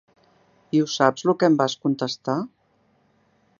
I 0.77 0.81
ho 0.83 0.87
saps 0.93 1.27
lo 1.29 1.35
que 1.43 1.49
em 1.51 1.59
vas 1.61 1.77
contestar? 1.87 2.39